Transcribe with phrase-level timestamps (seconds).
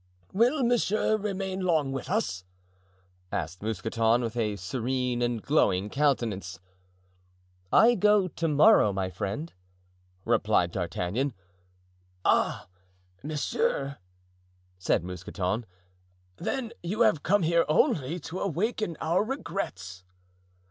[0.33, 2.43] "Will monsieur remain long with us?"
[3.31, 6.59] asked Mousqueton, with a serene and glowing countenance.
[7.71, 9.53] "I go to morrow, my friend,"
[10.25, 11.35] replied D'Artagnan.
[12.25, 12.67] "Ah,
[13.21, 13.99] monsieur,"
[14.79, 15.67] said Mousqueton,
[16.37, 20.03] "then you have come here only to awaken our regrets."